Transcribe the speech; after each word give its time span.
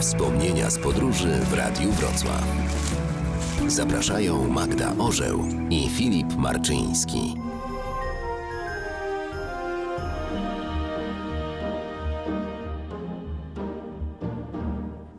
Wspomnienia 0.00 0.70
z 0.70 0.78
podróży 0.78 1.28
w 1.28 1.52
Radiu 1.52 1.92
Wrocław. 1.92 2.44
Zapraszają 3.66 4.48
Magda 4.48 4.92
Orzeł 4.98 5.44
i 5.70 5.88
Filip 5.88 6.36
Marczyński. 6.36 7.45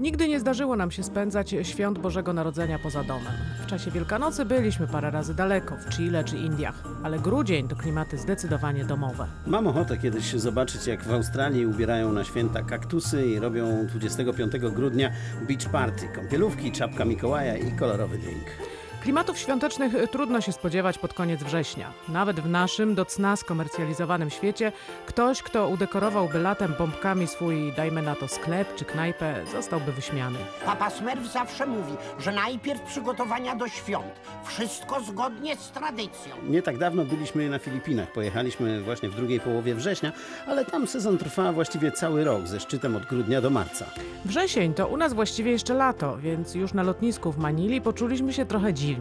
Nigdy 0.08 0.28
nie 0.28 0.40
zdarzyło 0.40 0.76
nam 0.76 0.92
się 0.92 1.04
spędzać 1.04 1.56
świąt 1.64 2.00
Bożego 2.00 2.34
Narodzenia 2.34 2.80
poza 2.80 3.04
domem. 3.04 3.34
W 3.64 3.66
czasie 3.66 3.92
Wielkanocy 3.92 4.46
byliśmy 4.46 4.88
parę 4.88 5.12
razy 5.12 5.34
daleko, 5.34 5.76
w 5.76 5.90
Chile 5.90 6.24
czy 6.24 6.38
Indiach, 6.38 6.84
ale 7.04 7.20
grudzień 7.20 7.68
to 7.68 7.76
klimaty 7.76 8.18
zdecydowanie 8.18 8.86
domowe. 8.86 9.28
Mam 9.48 9.68
ochotę 9.68 9.98
kiedyś 9.98 10.34
zobaczyć, 10.34 10.88
jak 10.88 11.04
w 11.04 11.14
Australii 11.14 11.66
ubierają 11.66 12.14
na 12.14 12.24
święta 12.24 12.64
kaktusy 12.64 13.26
i 13.26 13.40
robią 13.40 13.86
25 13.88 14.52
grudnia 14.58 15.12
beach 15.48 15.72
party, 15.72 16.08
kąpielówki, 16.16 16.72
czapka 16.72 17.06
Mikołaja 17.06 17.58
i 17.58 17.72
kolorowy 17.72 18.18
drink. 18.18 18.67
Klimatów 19.08 19.40
świątecznych 19.40 19.96
y, 19.96 20.08
trudno 20.08 20.42
się 20.42 20.52
spodziewać 20.52 20.98
pod 20.98 21.14
koniec 21.14 21.44
września. 21.44 21.94
Nawet 22.10 22.40
w 22.40 22.50
naszym 22.50 22.96
do 22.96 23.06
cna 23.06 23.36
skomercjalizowanym 23.36 24.30
świecie 24.30 24.72
ktoś, 25.06 25.44
kto 25.44 25.68
udekorowałby 25.68 26.40
latem 26.40 26.74
bombkami 26.78 27.28
swój, 27.28 27.74
dajmy 27.74 28.02
na 28.02 28.16
to 28.16 28.28
sklep 28.28 28.76
czy 28.76 28.86
knajpę, 28.86 29.46
zostałby 29.52 29.92
wyśmiany. 29.92 30.40
Papa 30.66 30.90
Smurf 30.90 31.32
zawsze 31.32 31.66
mówi, 31.66 31.94
że 32.20 32.32
najpierw 32.32 32.82
przygotowania 32.82 33.56
do 33.56 33.68
świąt. 33.68 34.20
Wszystko 34.46 35.02
zgodnie 35.02 35.56
z 35.56 35.72
tradycją. 35.72 36.36
Nie 36.50 36.62
tak 36.62 36.78
dawno 36.78 37.06
byliśmy 37.06 37.50
na 37.50 37.60
Filipinach. 37.60 38.12
Pojechaliśmy 38.12 38.82
właśnie 38.82 39.10
w 39.10 39.16
drugiej 39.16 39.40
połowie 39.40 39.76
września, 39.76 40.12
ale 40.48 40.66
tam 40.66 40.88
sezon 40.88 41.18
trwa 41.18 41.54
właściwie 41.54 41.92
cały 41.92 42.24
rok, 42.24 42.48
ze 42.48 42.60
szczytem 42.60 42.96
od 42.96 43.06
grudnia 43.06 43.42
do 43.42 43.50
marca. 43.50 43.86
Wrzesień 44.26 44.74
to 44.74 44.88
u 44.88 44.98
nas 44.98 45.14
właściwie 45.14 45.52
jeszcze 45.52 45.74
lato, 45.74 46.18
więc 46.18 46.56
już 46.56 46.74
na 46.74 46.84
lotnisku 46.84 47.32
w 47.32 47.38
Manili 47.38 47.82
poczuliśmy 47.82 48.34
się 48.34 48.46
trochę 48.46 48.74
dziwnie. 48.74 48.97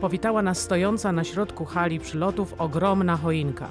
Powitała 0.00 0.42
nas 0.42 0.58
stojąca 0.58 1.12
na 1.12 1.24
środku 1.24 1.64
hali 1.64 2.00
przylotów 2.00 2.54
ogromna 2.58 3.16
choinka. 3.16 3.68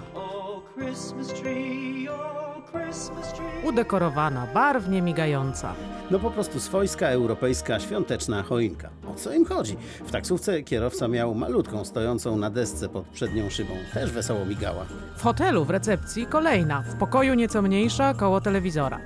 Udekorowana, 3.64 4.48
barwnie 4.54 5.02
migająca. 5.02 5.74
No 6.12 6.20
po 6.20 6.32
prostu 6.32 6.60
swojska, 6.60 7.08
europejska, 7.08 7.80
świąteczna 7.80 8.44
choinka. 8.44 8.90
O 9.12 9.14
co 9.14 9.34
im 9.34 9.46
chodzi? 9.46 9.78
W 10.06 10.12
taksówce 10.12 10.64
kierowca 10.64 11.08
miał 11.08 11.36
malutką, 11.36 11.86
stojącą 11.86 12.38
na 12.38 12.50
desce 12.50 12.90
pod 12.90 13.06
przednią 13.06 13.50
szybą. 13.50 13.74
Też 13.94 14.12
wesoło 14.12 14.46
migała. 14.46 14.86
W 15.18 15.24
hotelu 15.24 15.66
w 15.66 15.70
recepcji 15.70 16.26
kolejna, 16.26 16.82
w 16.82 16.96
pokoju 16.96 17.34
nieco 17.34 17.62
mniejsza, 17.62 18.14
koło 18.14 18.42
telewizora. 18.42 19.00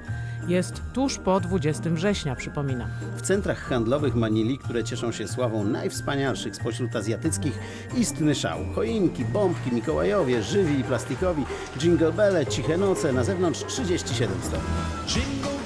Jest 0.47 0.81
tuż 0.93 1.17
po 1.17 1.39
20 1.39 1.89
września, 1.89 2.35
przypominam. 2.35 2.89
W 3.17 3.21
centrach 3.21 3.59
handlowych 3.59 4.15
Manili, 4.15 4.57
które 4.57 4.83
cieszą 4.83 5.11
się 5.11 5.27
sławą 5.27 5.63
najwspanialszych 5.63 6.55
spośród 6.55 6.95
azjatyckich, 6.95 7.59
istny 7.97 8.35
szał. 8.35 8.59
Choinki, 8.75 9.25
bombki, 9.25 9.71
Mikołajowie, 9.71 10.43
żywi 10.43 10.79
i 10.79 10.83
plastikowi, 10.83 11.45
jingle 11.77 12.11
belle, 12.11 12.45
ciche 12.45 12.77
noce, 12.77 13.13
na 13.13 13.23
zewnątrz 13.23 13.63
37 13.63 14.35
stopni. 14.41 15.58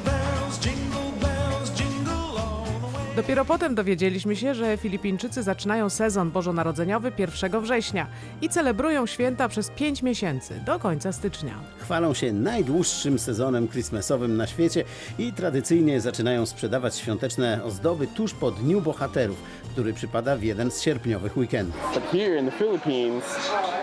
Dopiero 3.16 3.46
potem 3.46 3.76
dowiedzieliśmy 3.76 4.36
się, 4.36 4.56
że 4.56 4.78
Filipińczycy 4.78 5.44
zaczynają 5.44 5.90
sezon 5.90 6.32
bożonarodzeniowy 6.32 7.12
1 7.18 7.62
września 7.62 8.08
i 8.42 8.50
celebrują 8.50 9.06
święta 9.06 9.50
przez 9.50 9.70
5 9.70 10.04
miesięcy, 10.04 10.60
do 10.66 10.80
końca 10.80 11.12
stycznia. 11.12 11.54
Chwalą 11.78 12.14
się 12.14 12.34
najdłuższym 12.34 13.20
sezonem 13.20 13.68
Christmasowym 13.68 14.38
na 14.38 14.48
świecie 14.48 14.84
i 15.20 15.34
tradycyjnie 15.34 16.02
zaczynają 16.02 16.46
sprzedawać 16.46 16.96
świąteczne 16.96 17.64
ozdoby 17.64 18.08
tuż 18.08 18.34
po 18.34 18.52
Dniu 18.52 18.82
Bohaterów, 18.82 19.38
który 19.72 19.94
przypada 19.94 20.36
w 20.36 20.44
jeden 20.44 20.72
z 20.72 20.82
sierpniowych 20.82 21.38
weekendów. 21.38 21.82
But 21.94 22.04
here 22.12 22.40
in 22.40 22.46
the 22.46 22.58
Philippines, 22.58 23.24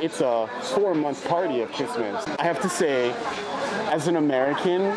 it's 0.01 0.25
a 0.25 0.47
four 0.75 0.95
month 0.97 1.29
party 1.29 1.63
of 1.65 1.71
Christmas. 1.77 2.27
I 2.39 2.43
have 2.43 2.63
to 2.63 2.69
say, 2.69 3.13
as 3.93 4.09
an 4.09 4.17
American, 4.17 4.93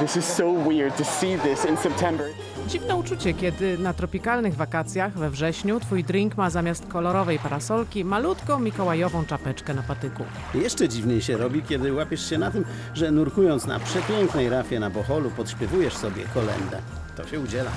this 0.00 0.16
is 0.16 0.24
so 0.24 0.52
weird 0.68 0.96
to 0.96 1.04
see 1.04 1.38
this 1.38 1.64
in 1.64 1.76
September. 1.76 2.26
Dziwne 2.68 2.96
uczucie, 2.96 3.34
kiedy 3.34 3.78
na 3.78 3.92
tropikalnych 3.92 4.54
wakacjach 4.54 5.12
we 5.12 5.30
wrześniu 5.30 5.80
twój 5.80 6.04
drink 6.04 6.36
ma 6.36 6.50
zamiast 6.50 6.86
kolorowej 6.86 7.38
parasolki 7.38 8.04
malutką 8.04 8.58
mikołajową 8.60 9.24
czapeczkę 9.24 9.74
na 9.74 9.82
patyku. 9.82 10.24
Jeszcze 10.54 10.88
dziwniej 10.88 11.22
się 11.22 11.36
robi, 11.36 11.62
kiedy 11.62 11.92
łapiesz 11.92 12.30
się 12.30 12.38
na 12.38 12.50
tym, 12.50 12.64
że 12.94 13.10
nurkując 13.10 13.66
na 13.66 13.80
przepięknej 13.80 14.48
rafie 14.48 14.80
na 14.80 14.90
Boholu 14.90 15.30
podśpiewujesz 15.30 15.96
sobie 15.96 16.22
kolendę. 16.34 16.78
To 17.16 17.26
się 17.28 17.40
udziela. 17.40 17.70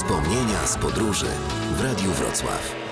Wspomnienia 0.00 0.66
z 0.66 0.76
podróży 0.76 1.26
w 1.76 1.80
Radiu 1.80 2.10
Wrocław. 2.10 2.89